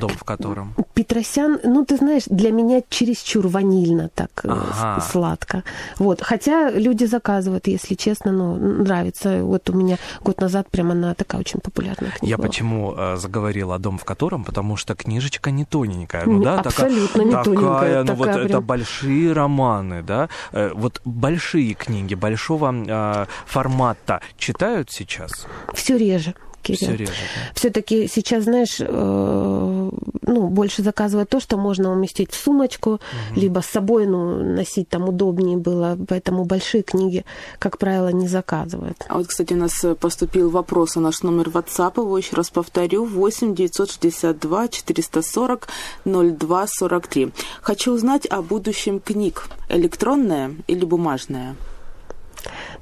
[0.00, 0.74] Дом в котором?
[0.94, 5.00] Петросян, ну, ты знаешь, для меня чересчур ванильно так э, Ага.
[5.00, 5.62] сладко.
[5.98, 6.20] Вот.
[6.22, 9.42] Хотя люди заказывают, если честно, ну, нравится.
[9.44, 12.46] Вот у меня год назад прямо она такая очень популярная книга Я была.
[12.48, 14.44] почему э, заговорил о дом в котором?
[14.44, 16.24] Потому что книжечка не тоненькая.
[16.26, 18.64] Ну да, абсолютно не такая, тоненькая, такая, ну вот такая это прям.
[18.64, 20.28] большие романы, да?
[20.52, 25.46] Э, вот большие книги, большого э, формата читают сейчас?
[25.72, 26.34] Все реже.
[26.64, 26.78] Кирилл.
[26.78, 27.12] Все реже.
[27.12, 27.52] Да?
[27.54, 29.90] Все-таки сейчас, знаешь, э,
[30.22, 33.00] ну, больше заказывать то, что можно уместить в сумочку, угу.
[33.40, 35.96] либо с собой ну, носить там удобнее было.
[36.08, 37.24] Поэтому большие книги,
[37.58, 39.04] как правило, не заказывают.
[39.08, 43.04] А вот, кстати, у нас поступил вопрос на наш номер WhatsApp, его еще раз повторю,
[43.04, 45.68] 8 962 440
[46.04, 47.32] 02 43.
[47.60, 49.48] Хочу узнать о будущем книг.
[49.68, 51.56] Электронная или бумажная?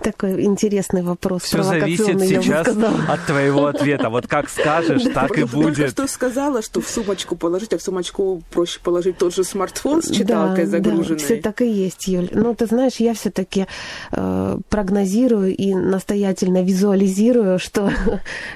[0.01, 1.43] Такой интересный вопрос.
[1.43, 4.11] Все зависит сейчас от твоего ответа.
[4.11, 5.77] Вот как скажешь, так и будет.
[5.77, 10.03] Только что сказала, что в сумочку положить, а в сумочку проще положить тот же смартфон
[10.03, 11.19] с читалкой загруженной.
[11.19, 12.29] Да, все так и есть, Юль.
[12.33, 13.67] Ну, ты знаешь, я все-таки
[14.11, 17.91] э, прогнозирую и настоятельно визуализирую, что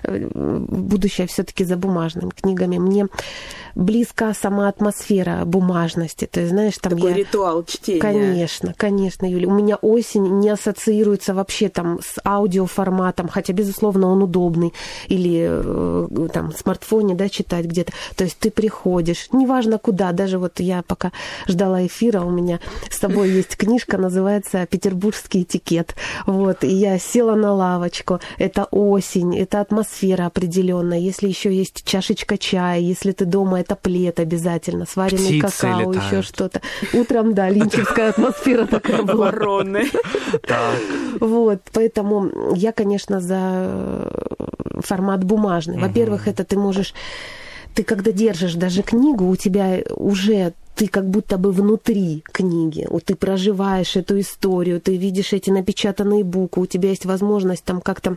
[0.04, 2.78] будущее все-таки за бумажными книгами.
[2.78, 3.06] Мне
[3.74, 6.26] близка сама атмосфера бумажности.
[6.26, 7.16] То есть, знаешь, там Такой я...
[7.18, 8.00] ритуал чтения.
[8.00, 9.48] Конечно, конечно, Юля.
[9.48, 10.95] У меня осень не ассоциируется
[11.34, 14.72] вообще там с аудиоформатом, хотя, безусловно, он удобный.
[15.08, 17.92] Или э, там в смартфоне, да, читать где-то.
[18.16, 21.12] То есть ты приходишь, неважно куда, даже вот я пока
[21.46, 25.94] ждала эфира, у меня с собой есть книжка, называется «Петербургский этикет».
[26.26, 28.20] Вот, и я села на лавочку.
[28.38, 30.98] Это осень, это атмосфера определенная.
[30.98, 36.04] Если еще есть чашечка чая, если ты дома, это плед обязательно, сваренный Птицы какао, летают.
[36.04, 36.60] еще что-то.
[36.92, 39.26] Утром, да, линчевская атмосфера такая была.
[39.26, 39.86] Вороны.
[40.46, 40.78] Так.
[41.20, 44.12] Вот, поэтому я, конечно, за
[44.80, 45.78] формат бумажный.
[45.78, 46.94] Во-первых, это ты можешь
[47.74, 53.04] ты когда держишь даже книгу, у тебя уже ты как будто бы внутри книги, вот
[53.04, 58.16] ты проживаешь эту историю, ты видишь эти напечатанные буквы, у тебя есть возможность там как-то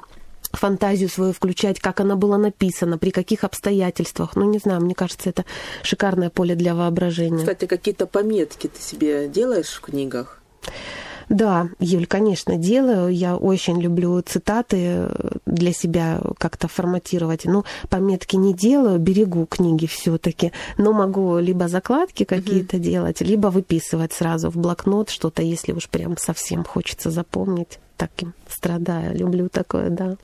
[0.54, 4.36] фантазию свою включать, как она была написана, при каких обстоятельствах.
[4.36, 5.46] Ну, не знаю, мне кажется, это
[5.84, 7.40] шикарное поле для воображения.
[7.40, 10.42] Кстати, какие-то пометки ты себе делаешь в книгах?
[11.30, 13.14] Да, Юль, конечно, делаю.
[13.14, 15.10] Я очень люблю цитаты
[15.46, 17.46] для себя как-то форматировать.
[17.46, 22.80] Ну, пометки не делаю, берегу книги все-таки, но могу либо закладки какие-то mm-hmm.
[22.80, 27.80] делать, либо выписывать сразу в блокнот что-то, если уж прям совсем хочется запомнить.
[27.96, 30.18] Таким страдаю, люблю такое, да.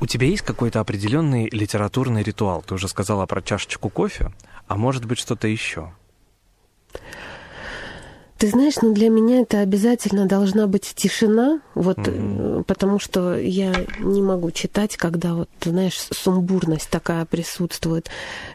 [0.00, 2.62] У тебя есть какой-то определенный литературный ритуал?
[2.62, 4.32] Ты уже сказала про чашечку кофе,
[4.66, 5.92] а может быть что-то еще?
[8.42, 12.64] Ты знаешь, ну для меня это обязательно должна быть тишина, вот, mm-hmm.
[12.64, 18.10] потому что я не могу читать, когда вот, знаешь, сумбурность такая присутствует.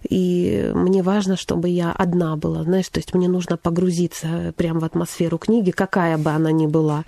[0.10, 4.84] И мне важно, чтобы я одна была, знаешь, то есть мне нужно погрузиться прямо в
[4.84, 7.06] атмосферу книги, какая бы она ни была,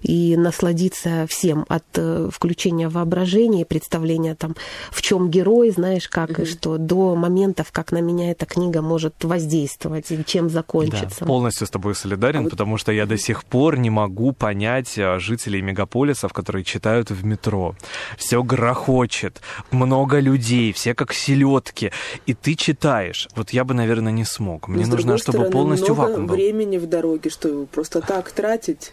[0.00, 4.56] и насладиться всем от э, включения воображения, представления там,
[4.90, 6.42] в чем герой, знаешь, как mm-hmm.
[6.44, 11.20] и что, до моментов, как на меня эта книга может воздействовать и чем закончится.
[11.20, 14.32] Да, полностью с тобой солидарен солидарен, а потому что я до сих пор не могу
[14.32, 17.74] понять а, жителей мегаполисов, которые читают в метро.
[18.16, 21.90] Все грохочет, много людей, все как селедки.
[22.26, 23.28] И ты читаешь.
[23.36, 24.68] Вот я бы, наверное, не смог.
[24.68, 26.34] Мне нужно, чтобы стороны, полностью много вакуум был.
[26.34, 28.92] времени в дороге, что просто так тратить.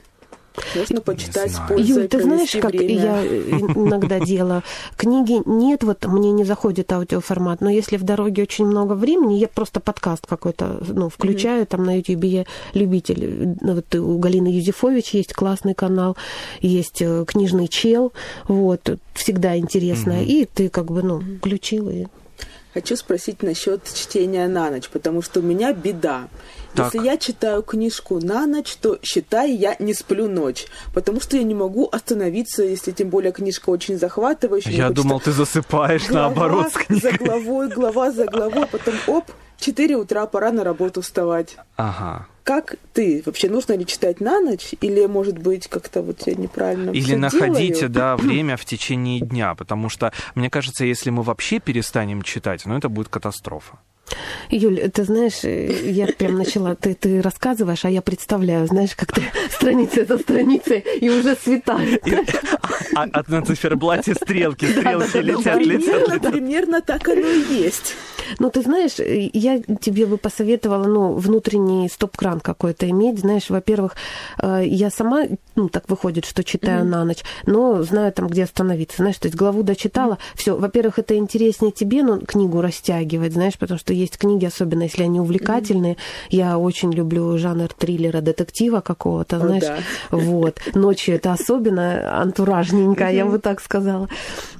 [0.75, 2.93] Можно почитать с пользой, Юль, ты знаешь, как время.
[2.93, 4.63] я иногда делаю?
[4.97, 9.47] Книги нет, вот мне не заходит аудиоформат, но если в дороге очень много времени, я
[9.47, 11.67] просто подкаст какой-то ну, включаю, mm-hmm.
[11.67, 13.55] там на YouTube я любитель.
[13.61, 16.17] Ну, вот у Галины Юзефович есть классный канал,
[16.61, 18.13] есть э, книжный чел,
[18.47, 20.11] вот, всегда интересно.
[20.11, 20.25] Mm-hmm.
[20.25, 22.05] И ты как бы, ну, включил и
[22.73, 26.27] Хочу спросить насчет чтения на ночь, потому что у меня беда.
[26.73, 26.93] Так.
[26.93, 31.43] Если я читаю книжку на ночь, то считай, я не сплю ночь, потому что я
[31.43, 34.71] не могу остановиться, если тем более книжка очень захватывающая.
[34.71, 37.11] Я думал, ты засыпаешь глава наоборот с книгой.
[37.11, 39.25] за главой, глава за главой, потом оп,
[39.59, 41.57] 4 утра, пора на работу вставать.
[41.75, 42.27] Ага.
[42.43, 43.21] Как ты?
[43.25, 44.73] Вообще нужно ли читать на ночь?
[44.81, 49.89] Или, может быть, как-то вот я неправильно Или находите, да, время в течение дня, потому
[49.89, 53.79] что, мне кажется, если мы вообще перестанем читать, ну, это будет катастрофа.
[54.49, 59.21] Юль, ты знаешь, я прям начала, ты, ты рассказываешь, а я представляю, знаешь, как ты
[59.51, 62.05] страница за страницей, и уже светает.
[62.07, 62.15] И,
[62.95, 66.31] а, а на циферблате стрелки, стрелки летят, летят, летят.
[66.31, 67.95] Примерно так оно и есть.
[68.37, 73.19] Ну, ты знаешь, я тебе бы посоветовала, ну, внутренний стоп-кран какой-то иметь.
[73.19, 73.95] Знаешь, во-первых,
[74.41, 75.23] э, я сама,
[75.55, 76.89] ну, так выходит, что читаю mm-hmm.
[76.89, 78.97] на ночь, но знаю там, где остановиться.
[78.97, 80.13] Знаешь, то есть главу дочитала.
[80.13, 80.35] Mm-hmm.
[80.37, 85.03] Все, во-первых, это интереснее тебе, ну, книгу растягивать, знаешь, потому что есть книги, особенно если
[85.03, 85.93] они увлекательные.
[85.93, 86.27] Mm-hmm.
[86.29, 89.63] Я очень люблю жанр триллера, детектива какого-то, oh, знаешь.
[89.63, 89.77] Да.
[90.11, 90.59] Вот.
[90.73, 93.15] Ночью это особенно антуражненько, mm-hmm.
[93.15, 94.09] я бы так сказала.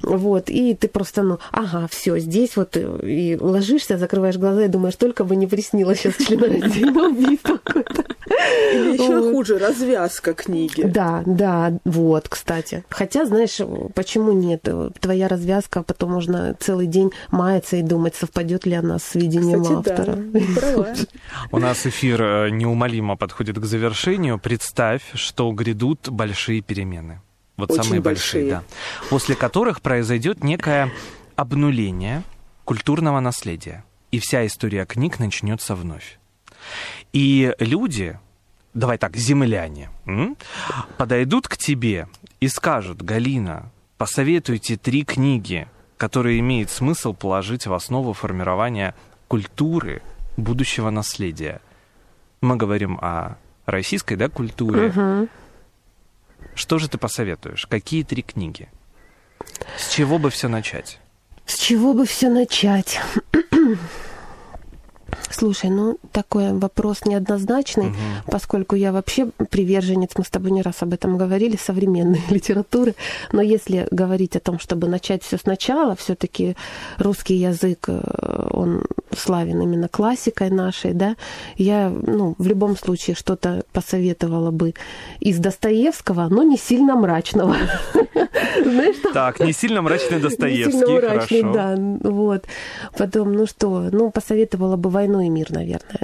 [0.02, 0.48] Вот.
[0.48, 5.24] И ты просто, ну, ага, все, здесь вот и ложишься, закрываешь глаза и думаешь, только
[5.24, 8.04] бы не приснилось сейчас членораздельное убийство какое-то.
[8.72, 10.82] Или еще хуже, развязка книги.
[10.82, 12.84] Да, да, вот, кстати.
[12.88, 13.58] Хотя, знаешь,
[13.94, 14.66] почему нет?
[15.00, 19.90] Твоя развязка, потом можно целый день маяться и думать, совпадет ли она с видением Кстати,
[19.90, 20.16] автора.
[20.16, 20.94] Да,
[21.52, 24.38] У нас эфир э, неумолимо подходит к завершению.
[24.38, 27.20] Представь, что грядут большие перемены.
[27.56, 28.62] Вот Очень самые большие, большие.
[28.68, 29.08] да.
[29.10, 30.90] После которых произойдет некое
[31.36, 32.22] обнуление
[32.70, 33.84] культурного наследия.
[34.12, 36.20] И вся история книг начнется вновь.
[37.12, 38.16] И люди,
[38.74, 40.36] давай так, земляне, м,
[40.96, 42.06] подойдут к тебе
[42.38, 48.94] и скажут, Галина, посоветуйте три книги, которые имеет смысл положить в основу формирования
[49.26, 50.00] культуры
[50.36, 51.60] будущего наследия.
[52.40, 54.90] Мы говорим о российской да, культуре.
[54.90, 55.28] Мгм.
[56.54, 57.66] Что же ты посоветуешь?
[57.66, 58.68] Какие три книги?
[59.76, 61.00] С чего бы все начать?
[61.50, 63.00] С чего бы все начать?
[65.40, 67.94] Слушай, ну такой вопрос неоднозначный,
[68.26, 72.94] поскольку я вообще приверженец, мы с тобой не раз об этом говорили, современной литературы.
[73.32, 76.56] Но если говорить о том, чтобы начать все сначала, все-таки
[76.98, 78.84] русский язык, э, он
[79.16, 81.16] славен именно классикой нашей, да,
[81.56, 84.74] я, ну, в любом случае что-то посоветовала бы
[85.20, 87.56] из Достоевского, но не сильно мрачного.
[88.62, 91.76] Знаешь, Так, не сильно мрачный не Достоевский, сильно мрачный, да,
[92.10, 92.44] вот.
[92.98, 96.00] Потом, ну что, ну, посоветовала бы «Войну и мир», наверное.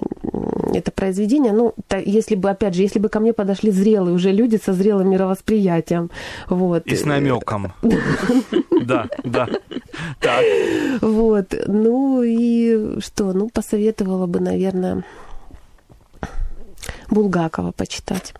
[0.74, 4.32] Это произведение, ну, та- если бы, опять же, если бы ко мне подошли зрелые уже
[4.32, 6.10] люди со зрелым мировосприятием,
[6.48, 6.86] вот.
[6.86, 7.72] И с намеком.
[8.86, 9.48] Да, да.
[10.20, 10.44] Так.
[11.00, 15.02] Вот, ну и что, ну, посоветовала бы, наверное,
[17.10, 18.34] Булгакова почитать.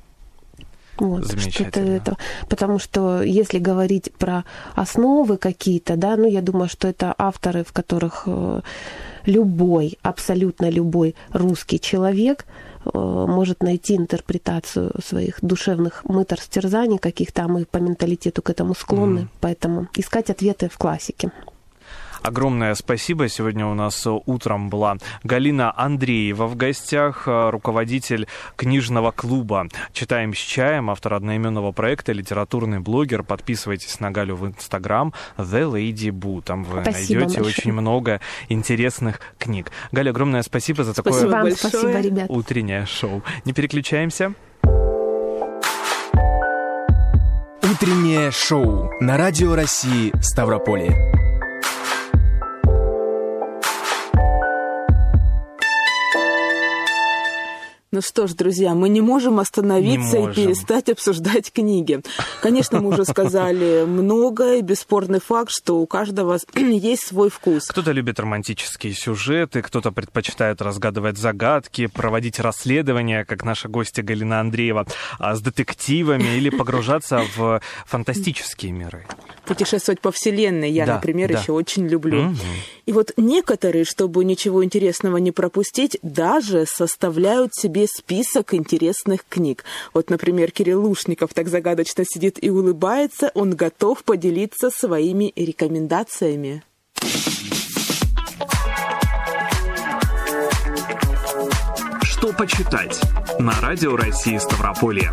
[0.99, 2.17] Вот, что-то это.
[2.49, 4.45] Потому что если говорить про
[4.75, 8.61] основы какие-то, да, ну, я думаю, что это авторы, в которых э,
[9.27, 12.47] любой, абсолютно любой русский человек
[12.85, 18.75] э, может найти интерпретацию своих душевных мытар стерзаний каких-то, а мы по менталитету к этому
[18.75, 19.31] склонны, Мгм.
[19.41, 21.31] поэтому искать ответы в классике.
[22.23, 23.29] Огромное спасибо.
[23.29, 28.27] Сегодня у нас утром была Галина Андреева в гостях, э, руководитель
[28.57, 33.23] книжного клуба «Читаем с чаем», автор одноименного проекта, литературный блогер.
[33.23, 36.43] Подписывайтесь на Галю в Инстаграм The Lady Boo.
[36.43, 37.47] Там вы Спасибо найдете большое.
[37.47, 39.71] очень много интересных книг.
[39.93, 41.71] Галя, огромное спасибо за такое Спасибо Вам большое.
[41.71, 42.27] спасибо, ребят.
[42.31, 43.23] утреннее шоу.
[43.45, 44.35] Не переключаемся.
[47.63, 51.26] Утреннее шоу на Радио России Ставрополье.
[57.97, 60.35] Ну что ж, друзья, мы не можем остановиться Не и можем.
[60.45, 62.03] перестать обсуждать книги.
[62.43, 67.69] Конечно, мы уже сказали многое, бесспорный факт, что у каждого есть свой вкус.
[67.69, 74.87] Кто-то любит романтические сюжеты, кто-то предпочитает разгадывать загадки, проводить расследования, как наша гостья Галина Андреева,
[75.19, 79.07] а, с детективами или погружаться в фантастические миры.
[79.47, 81.39] Путешествовать по вселенной я, Да, например, да.
[81.41, 82.25] еще очень люблю.
[82.25, 82.37] Мгм.
[82.85, 89.65] И вот некоторые, чтобы ничего интересного не пропустить, даже составляют себе список интересных книг.
[89.95, 96.63] Вот, например, Кирилл Лушников так загадочно сидит и улыбается, он готов поделиться своими рекомендациями.
[102.03, 103.01] Что почитать?
[103.39, 105.13] На Радио России Ставрополье.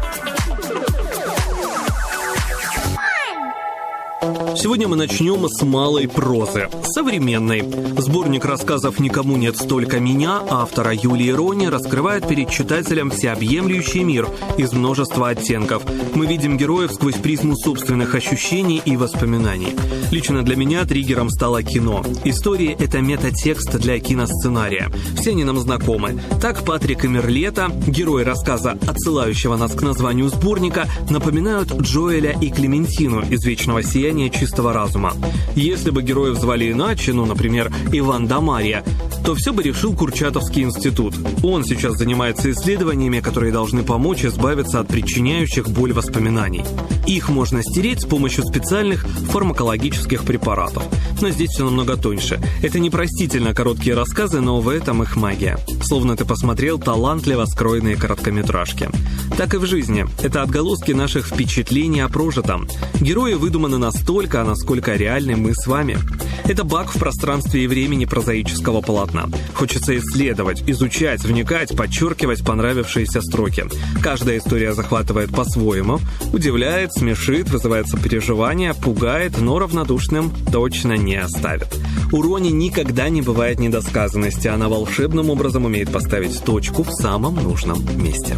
[4.55, 7.62] Сегодня мы начнем с малой прозы, современной.
[7.97, 14.71] Сборник рассказов «Никому нет столько меня» автора Юлии Рони раскрывает перед читателем всеобъемлющий мир из
[14.71, 15.83] множества оттенков.
[16.13, 19.75] Мы видим героев сквозь призму собственных ощущений и воспоминаний.
[20.09, 22.05] Лично для меня триггером стало кино.
[22.23, 24.89] Истории— это метатекст для киносценария.
[25.19, 26.21] Все они нам знакомы.
[26.39, 33.21] Так Патрик и Мерлета, герои рассказа, отсылающего нас к названию сборника, напоминают Джоэля и Клементину
[33.21, 35.13] из «Вечного сияния чистого разума».
[35.56, 38.84] Если бы героев звали иначе, ну, например, Иван да Марья,
[39.26, 41.15] то все бы решил Курчатовский институт.
[41.43, 46.65] Он сейчас занимается исследованиями, которые должны помочь избавиться от причиняющих боль воспоминаний.
[47.08, 50.84] Их можно стереть с помощью специальных фармакологических препаратов.
[51.21, 52.41] Но здесь все намного тоньше.
[52.62, 55.58] Это непростительно короткие рассказы, но в этом их магия.
[55.84, 58.89] Словно ты посмотрел талантливо скроенные короткометражки.
[59.38, 60.06] Так и в жизни.
[60.21, 62.67] Это отголоски наших впечатлений о прожитом.
[62.99, 65.97] Герои выдуманы настолько, насколько реальны мы с вами.
[66.43, 69.30] Это баг в пространстве и времени прозаического полотна.
[69.53, 73.63] Хочется исследовать, изучать, вникать, подчеркивать понравившиеся строки.
[74.01, 75.99] Каждая история захватывает по-своему,
[76.34, 81.73] удивляет, смешит, вызывает сопереживание, пугает, но равнодушным точно не оставит.
[82.11, 87.80] У Рони никогда не бывает недосказанности, она волшебным образом умеет поставить точку в самом нужном
[88.03, 88.36] месте.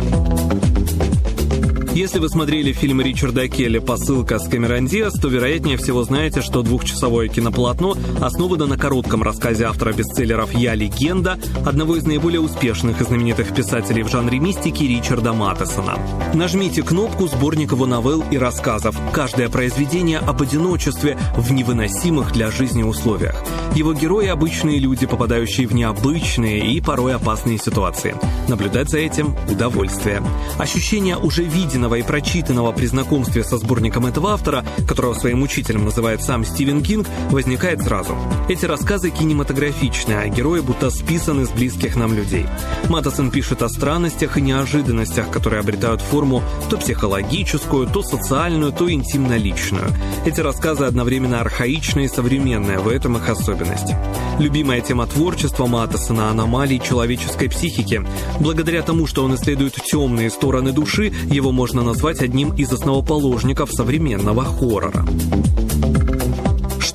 [1.95, 6.61] Если вы смотрели фильм Ричарда Келли «Посылка с Камерон Диас», то, вероятнее всего, знаете, что
[6.61, 13.05] двухчасовое кинополотно основано на коротком рассказе автора бестселлеров «Я легенда», одного из наиболее успешных и
[13.05, 15.97] знаменитых писателей в жанре мистики Ричарда Маттесона.
[16.33, 18.99] Нажмите кнопку сборник его новелл и рассказов.
[19.13, 23.41] Каждое произведение об одиночестве в невыносимых для жизни условиях.
[23.73, 28.15] Его герои– обычные люди, попадающие в необычные и порой опасные ситуации.
[28.49, 30.21] Наблюдать за этим– удовольствие.
[30.59, 31.45] Ощущение уже
[31.86, 36.81] виденного и прочитанного при знакомстве со сборником этого автора, которого своим учителем называет сам Стивен
[36.81, 38.15] Кинг, возникает сразу.
[38.49, 42.45] Эти рассказы кинематографичные, а герои будто списаны с близких нам людей.
[42.89, 49.86] Маттесон пишет о странностях и неожиданностях, которые обретают форму то психологическую, то социальную, то интимно-личную.
[50.25, 53.93] Эти рассказы одновременно архаичные и современные, в этом их особенность.
[54.39, 58.03] Любимая тема творчества Маттесона– аномалии человеческой психики.
[58.39, 64.43] Благодаря тому, что он исследует темные стороны души, его можно назвать одним из основоположников современного
[64.43, 65.05] хоррора.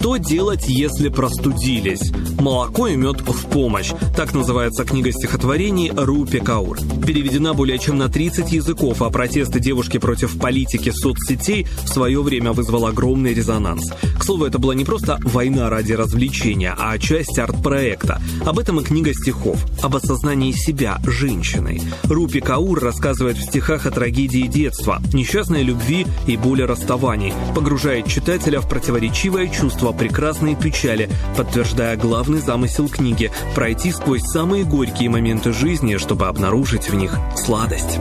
[0.01, 2.11] Что делать, если простудились?
[2.41, 3.93] «Молоко и мед в помощь».
[4.17, 6.79] Так называется книга стихотворений Рупи Каур.
[7.07, 12.53] Переведена более чем на 30 языков, а протесты девушки против политики соцсетей в свое время
[12.53, 13.93] вызвал огромный резонанс.
[14.19, 18.23] К слову, это была не просто война ради развлечения, а часть арт-проекта.
[18.47, 19.63] Об этом и книга стихов.
[19.83, 21.83] Об осознании себя женщиной.
[22.05, 28.61] Рупи Каур рассказывает в стихах о трагедии детства, несчастной любви и боли расставаний, погружает читателя
[28.61, 35.97] в противоречивое чувство прекрасной печали, подтверждая главный замысел книги– пройти сквозь самые горькие моменты жизни,
[35.97, 37.99] чтобы обнаружить в них сладость.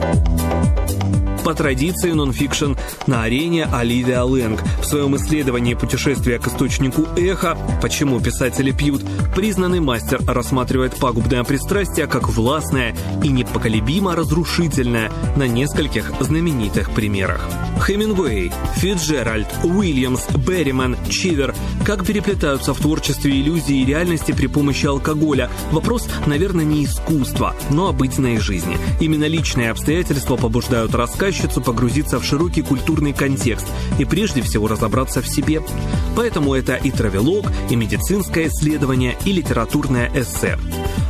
[1.44, 2.74] По традиции нонфикшн
[3.06, 9.02] на арене Оливия Лэнг в своем исследовании путешествия к источнику эха «Почему писатели пьют»
[9.34, 17.48] признанный мастер рассматривает пагубное пристрастие как властное и непоколебимо разрушительное на нескольких знаменитых примерах.
[17.86, 21.54] Хемингуэй, Фитджеральд, Уильямс, Берриман, Чивер.
[21.86, 25.50] Как переплетаются в творчестве иллюзии и реальности при помощи алкоголя?
[25.70, 28.76] Вопрос, наверное, не искусства, но обыденной жизни.
[29.00, 30.94] Именно личные обстоятельства побуждают
[31.30, 33.66] рассказчицу погрузиться в широкий культурный контекст
[33.98, 35.62] и прежде всего разобраться в себе.
[36.16, 40.58] Поэтому это и травелог, и медицинское исследование, и литературное эссе.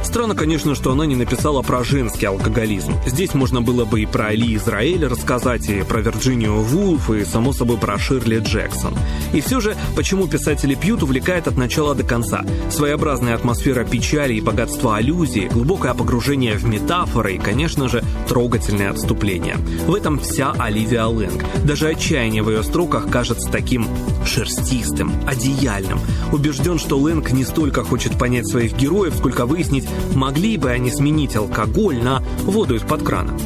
[0.02, 2.92] Странно, конечно, что она не написала про женский алкоголизм.
[3.06, 7.52] Здесь можно было бы и про Али Израиль рассказать, и про Вирджинию Вулф, и, само
[7.52, 8.94] собой, про Ширли Джексон.
[9.32, 12.44] И все же, почему писатели пьют, увлекает от начала до конца.
[12.70, 19.56] Своеобразная атмосфера печали и богатства аллюзий, глубокое погружение в метафоры и, конечно же, трогательное отступление.
[19.86, 21.44] В этом вся Оливия Лэнг.
[21.64, 23.86] Даже отчаяние в ее строках кажется таким
[24.26, 26.00] шерстистым, одеяльным.
[26.32, 31.36] Убежден, что Лэнг не столько хочет понять своих героев, сколько выяснить, могли бы они сменить
[31.36, 33.36] алкоголь на воду из-под крана.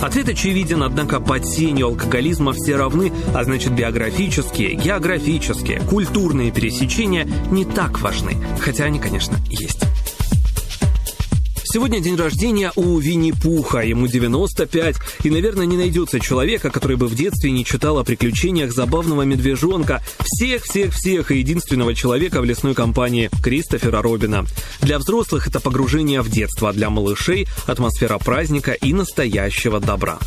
[0.00, 7.66] Ответ очевиден, однако под сенью алкоголизма все равны, а значит биографические, географические, культурные пересечения не
[7.66, 9.84] так важны, хотя они, конечно, есть.
[11.72, 17.14] Сегодня день рождения у Винни-Пуха, ему 95, и, наверное, не найдется человека, который бы в
[17.14, 24.02] детстве не читал о приключениях забавного медвежонка, всех-всех-всех и единственного человека в лесной компании Кристофера
[24.02, 24.46] Робина.
[24.80, 30.18] Для взрослых это погружение в детство, а для малышей– атмосфера праздника и настоящего добра.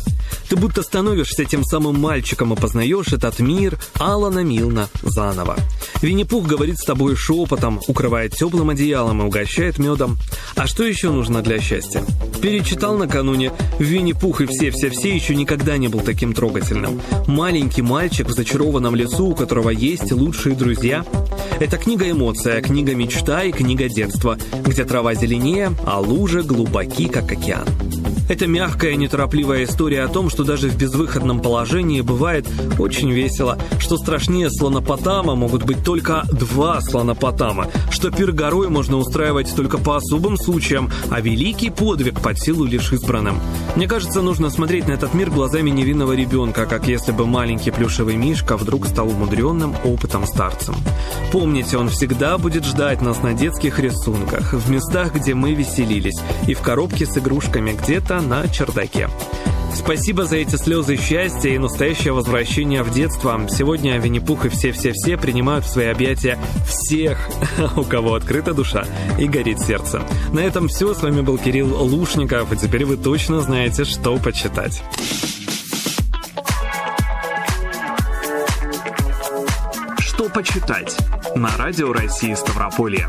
[0.54, 5.56] Ты будто становишься тем самым мальчиком и познаешь этот мир Алана Милна заново.
[6.00, 10.16] Винни-Пух говорит с тобой шепотом, укрывает теплым одеялом и угощает медом.
[10.54, 12.04] А что еще нужно для счастья.
[12.40, 13.50] Перечитал накануне
[13.80, 17.00] «Винни-Пух и все-все-все» еще никогда не был таким трогательным.
[17.26, 21.04] Маленький мальчик в зачарованном лесу, у которого есть лучшие друзья.
[21.58, 27.32] Это книга эмоция, книга мечта и книга детства, где трава зеленее, а лужи глубоки, как
[27.32, 27.66] океан.
[28.26, 32.46] Это мягкая, неторопливая история о том, что даже в безвыходном положении бывает
[32.78, 39.54] очень весело, что страшнее слонопотама могут быть только два слонопотама, что пир горой можно устраивать
[39.54, 43.40] только по особым случаям, а великий подвиг под силу лишь избранным.
[43.76, 48.16] Мне кажется, нужно смотреть на этот мир глазами невинного ребенка, как если бы маленький плюшевый
[48.16, 50.76] мишка вдруг стал умудренным опытом старцем.
[51.32, 56.54] Помните, он всегда будет ждать нас на детских рисунках, в местах, где мы веселились, и
[56.54, 59.08] в коробке с игрушками где-то где на чердаке.
[59.74, 63.46] Спасибо за эти слезы счастья и настоящее возвращение в детство.
[63.50, 67.18] Сегодня Винни-Пух и все-все-все принимают в свои объятия всех,
[67.76, 68.86] у кого открыта душа
[69.18, 70.02] и горит сердце.
[70.32, 70.94] На этом все.
[70.94, 74.82] С вами был Кирилл Лушников, и теперь вы точно знаете, что почитать.
[80.34, 80.96] почитать
[81.36, 83.08] на Радио России Ставрополье.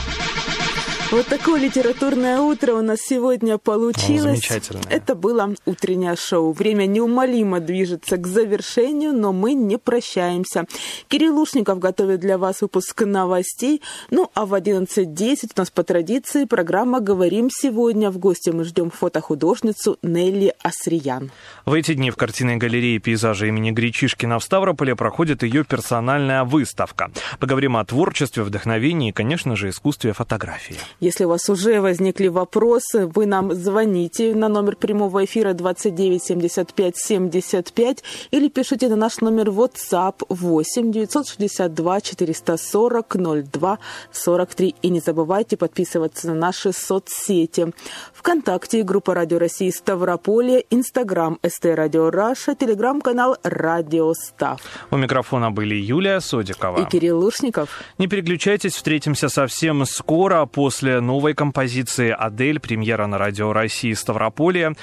[1.11, 4.39] Вот такое литературное утро у нас сегодня получилось.
[4.39, 4.79] замечательно.
[4.89, 6.53] Это было утреннее шоу.
[6.53, 10.67] Время неумолимо движется к завершению, но мы не прощаемся.
[11.09, 13.81] Кирилл Лушников готовит для вас выпуск новостей.
[14.09, 18.09] Ну, а в 11.10 у нас по традиции программа «Говорим сегодня».
[18.09, 21.29] В гости мы ждем фотохудожницу Нелли Асриян.
[21.65, 27.11] В эти дни в картинной галерее пейзажа имени Гречишкина в Ставрополе проходит ее персональная выставка.
[27.37, 30.77] Поговорим о творчестве, вдохновении и, конечно же, искусстве фотографии.
[31.01, 36.95] Если у вас уже возникли вопросы, вы нам звоните на номер прямого эфира 29 75
[36.95, 43.15] 75 или пишите на наш номер WhatsApp 8 962 440
[43.51, 43.79] 02
[44.11, 44.75] 43.
[44.83, 47.73] И не забывайте подписываться на наши соцсети.
[48.21, 54.61] ВКонтакте группа Радио России Ставрополье, Инстаграм ST Radio Russia, Телеграм-канал Радио Став.
[54.91, 56.81] У микрофона были Юлия Содикова.
[56.81, 57.69] И Кирилл Лушников.
[57.97, 64.75] Не переключайтесь, встретимся совсем скоро после новой композиции «Адель», премьера на Радио России Ставрополье.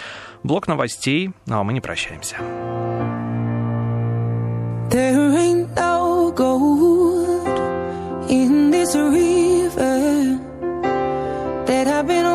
[0.43, 2.39] Блок новостей, ну а мы не прощаемся.
[4.91, 7.47] There ain't no gold
[8.28, 10.41] in this river
[11.66, 12.28] that I've been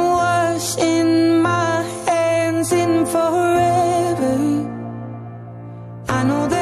[6.24, 6.53] I know